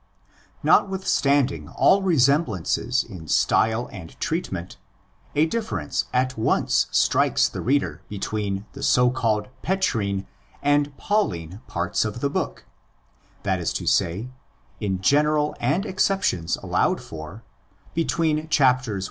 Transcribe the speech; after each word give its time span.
Notwithstanding 0.63 1.69
all 1.69 2.01
resemblance 2.01 2.75
in 3.03 3.27
style 3.27 3.87
and 3.91 4.19
treat 4.19 4.51
ment, 4.51 4.77
a 5.35 5.45
difference 5.45 6.05
at 6.11 6.35
once 6.39 6.87
strikes 6.89 7.47
the 7.47 7.61
reader 7.61 8.01
between 8.09 8.65
the 8.73 8.81
so 8.81 9.11
called 9.11 9.49
Petrine 9.61 10.25
and 10.63 10.97
Pauline 10.97 11.61
parts 11.67 12.03
of 12.03 12.19
the 12.19 12.31
book 12.31 12.65
—that 13.43 13.59
is 13.59 13.71
to 13.73 13.85
say, 13.85 14.29
in 14.79 15.01
general 15.01 15.55
and 15.59 15.85
exceptions 15.85 16.57
allowed 16.63 16.99
for, 16.99 17.43
between 17.93 18.49
chapters 18.49 18.97
i. 18.97 18.99